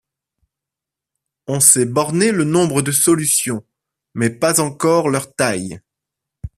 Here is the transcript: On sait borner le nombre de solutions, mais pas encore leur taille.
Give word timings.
On 1.45 1.59
sait 1.59 1.85
borner 1.85 2.31
le 2.31 2.43
nombre 2.43 2.81
de 2.81 2.91
solutions, 2.91 3.63
mais 4.15 4.31
pas 4.31 4.59
encore 4.59 5.09
leur 5.09 5.35
taille. 5.35 5.79